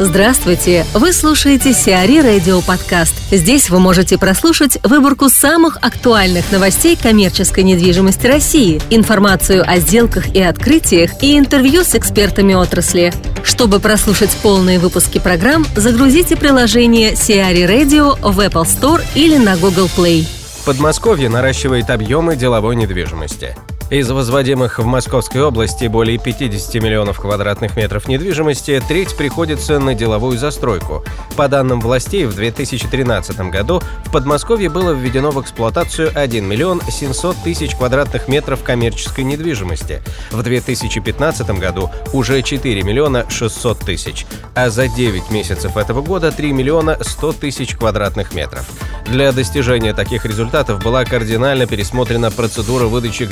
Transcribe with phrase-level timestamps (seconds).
[0.00, 0.84] Здравствуйте!
[0.92, 3.14] Вы слушаете Сиари Радио Подкаст.
[3.30, 10.42] Здесь вы можете прослушать выборку самых актуальных новостей коммерческой недвижимости России, информацию о сделках и
[10.42, 13.12] открытиях и интервью с экспертами отрасли.
[13.44, 19.88] Чтобы прослушать полные выпуски программ, загрузите приложение Сиари Radio в Apple Store или на Google
[19.96, 20.26] Play.
[20.64, 23.54] Подмосковье наращивает объемы деловой недвижимости.
[23.90, 30.38] Из возводимых в Московской области более 50 миллионов квадратных метров недвижимости треть приходится на деловую
[30.38, 31.04] застройку.
[31.36, 37.36] По данным властей, в 2013 году в Подмосковье было введено в эксплуатацию 1 миллион 700
[37.44, 40.02] тысяч квадратных метров коммерческой недвижимости.
[40.30, 46.52] В 2015 году уже 4 миллиона 600 тысяч, а за 9 месяцев этого года 3
[46.52, 48.66] миллиона 100 тысяч квадратных метров.
[49.06, 53.24] Для достижения таких результатов была кардинально пересмотрена процедура выдачи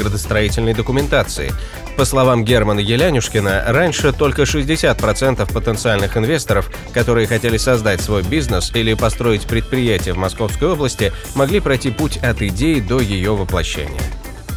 [0.52, 1.50] градостроительной документации.
[1.96, 8.94] По словам Германа Елянюшкина, раньше только 60% потенциальных инвесторов, которые хотели создать свой бизнес или
[8.94, 14.00] построить предприятие в Московской области, могли пройти путь от идеи до ее воплощения.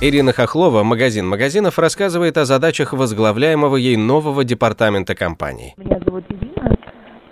[0.02, 5.74] Ирина Хохлова, магазин магазинов, рассказывает о задачах возглавляемого ей нового департамента компании.
[5.78, 6.76] Меня зовут Ирина,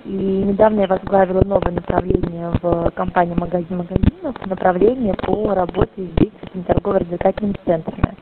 [0.06, 6.64] и недавно я возглавила новое направление в компании «Магазин магазинов», направление по работе с действующими
[6.64, 8.16] торгово-развлекательными центрами.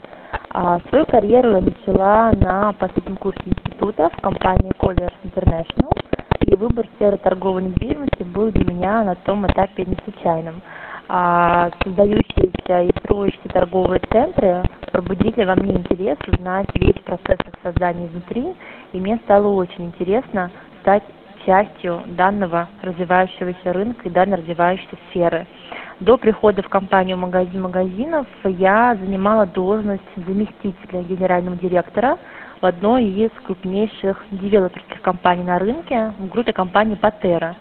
[0.49, 5.91] А свою карьеру я начала на последнем курсе института в компании Colliers International,
[6.41, 10.61] и выбор сферы торговой недвижимости был для меня на том этапе не случайным.
[11.07, 18.07] А создающиеся и строящиеся торговые центры пробудили во мне интерес узнать весь процесс их создания
[18.07, 18.53] изнутри,
[18.93, 21.03] и мне стало очень интересно стать
[21.45, 25.47] частью данного развивающегося рынка и данной развивающейся сферы.
[26.01, 32.17] До прихода в компанию «Магазин магазинов» я занимала должность заместителя генерального директора
[32.59, 37.55] в одной из крупнейших девелоперских компаний на рынке, в группе компании «Патера»,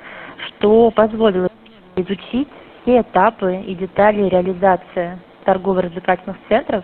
[0.47, 1.51] что позволило
[1.97, 2.49] изучить
[2.81, 6.83] все этапы и детали реализации торгово-развлекательных центров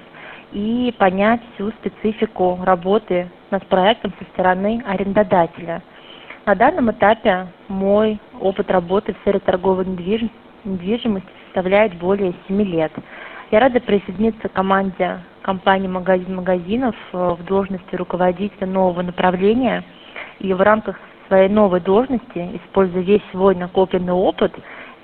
[0.53, 5.83] и понять всю специфику работы над проектом со стороны арендодателя–
[6.45, 12.93] на данном этапе мой опыт работы в сфере торговой недвижимости составляет более 7 лет.
[13.51, 19.83] Я рада присоединиться к команде компании «Магазин магазинов» в должности руководителя нового направления.
[20.39, 24.53] И в рамках своей новой должности, используя весь свой накопленный опыт,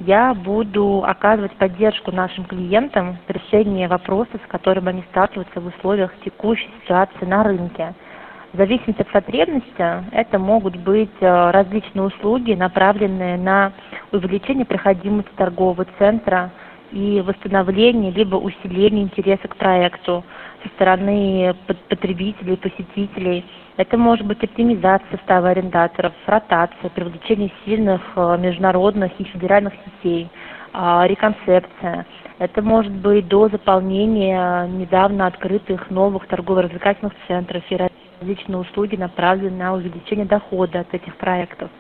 [0.01, 6.13] я буду оказывать поддержку нашим клиентам в решении вопросов, с которыми они сталкиваются в условиях
[6.23, 7.95] текущей ситуации на рынке–
[8.53, 13.73] в зависимости от потребности это могут быть э, различные услуги, направленные на
[14.13, 16.51] увеличение проходимости торгового центра
[16.91, 20.25] и восстановление либо усиление интереса к проекту
[20.63, 21.55] со стороны
[21.89, 23.45] потребителей, посетителей.
[23.77, 30.29] Это может быть оптимизация состава арендаторов, ротация, привлечение сильных э, международных и федеральных сетей,
[30.75, 32.07] а, реконцепция.
[32.39, 37.79] Это может быть до заполнения недавно открытых новых торгово-развлекательных центров и
[38.21, 41.71] различные услуги направлены на увеличение дохода от этих проектов.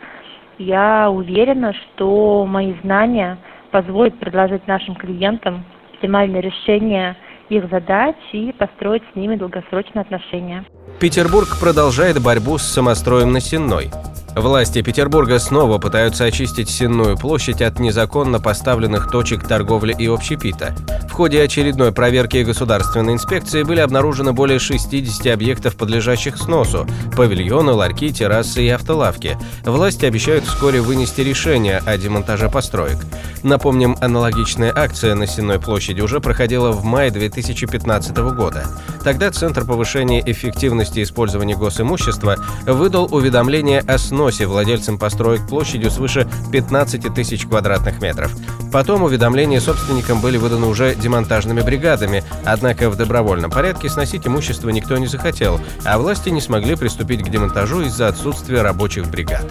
[0.59, 3.39] Я уверена, что мои знания
[3.71, 5.65] позволят предложить нашим клиентам
[5.95, 7.17] оптимальное решение
[7.49, 10.65] их задач и построить с ними долгосрочные отношения.
[10.99, 13.91] Петербург продолжает борьбу с самостроем на Сенной.
[14.35, 20.75] Власти Петербурга снова пытаются очистить Сенную площадь от незаконно поставленных точек торговли и общепита.
[21.13, 26.87] В ходе очередной проверки государственной инспекции были обнаружены более 60 объектов, подлежащих сносу–
[27.17, 29.37] павильоны, ларьки, террасы и автолавки.
[29.63, 32.97] Власти обещают вскоре вынести решение о демонтаже построек.
[33.43, 38.65] Напомним, аналогичная акция на Сенной площади уже проходила в мае 2015 года.
[39.05, 42.37] Тогда Центр повышения эффективности использования госимущества
[42.67, 48.33] выдал уведомление о сносе владельцам построек площадью свыше 15 тысяч квадратных метров.
[48.73, 54.97] Потом уведомления собственникам были выданы уже демонтажными бригадами, однако в добровольном порядке сносить имущество никто
[54.97, 59.45] не захотел, а власти не смогли приступить к демонтажу из-за отсутствия рабочих бригад.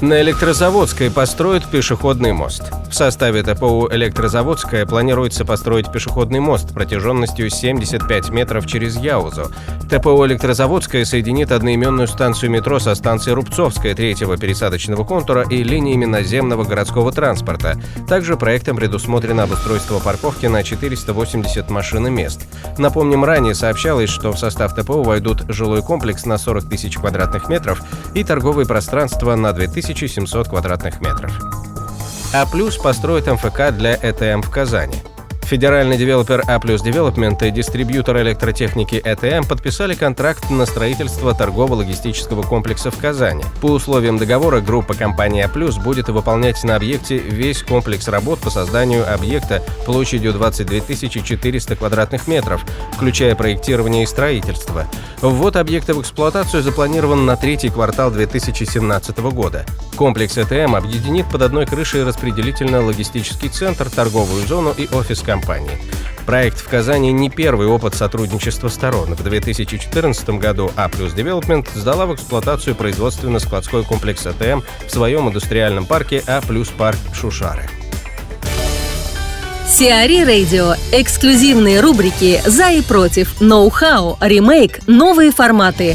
[0.00, 2.62] На Электрозаводской построят пешеходный мост.
[2.90, 9.50] В составе ТПУ «Электрозаводская» планируется построить пешеходный мост протяженностью 75 метров через Яузу.
[9.90, 16.64] ТПУ «Электрозаводская» соединит одноименную станцию метро со станцией Рубцовская третьего пересадочного контура и линиями наземного
[16.64, 17.76] городского транспорта.
[18.08, 22.46] Также проектом предусмотрено обустройство парковки на 480 машин и мест.
[22.78, 27.82] Напомним, ранее сообщалось, что в состав ТПУ войдут жилой комплекс на 40 тысяч квадратных метров
[28.14, 31.57] и торговые пространства на 2000 1700 квадратных метров.
[32.32, 34.96] А плюс построит МФК для ЭТМ в Казани.
[35.48, 42.90] Федеральный девелопер А плюс Development и дистрибьютор электротехники ЭТМ подписали контракт на строительство торгово-логистического комплекса
[42.90, 43.42] в Казани.
[43.62, 48.50] По условиям договора группа компании А плюс будет выполнять на объекте весь комплекс работ по
[48.50, 52.62] созданию объекта площадью 22 400 квадратных метров,
[52.92, 54.86] включая проектирование и строительство.
[55.22, 59.64] Ввод объекта в эксплуатацию запланирован на третий квартал 2017 года.
[59.96, 65.78] Комплекс ЭТМ объединит под одной крышей распределительно-логистический центр, торговую зону и офис компании.
[66.26, 69.14] Проект в Казани не первый опыт сотрудничества сторон.
[69.14, 76.22] В 2014 году А Development сдала в эксплуатацию производственно-складской комплекс АТМ в своем индустриальном парке
[76.26, 76.42] А
[76.76, 77.68] парк Шушары.
[79.66, 80.74] Сиари Радио.
[80.92, 85.94] Эксклюзивные рубрики «За и против», «Ноу-хау», «Ремейк», «Новые форматы».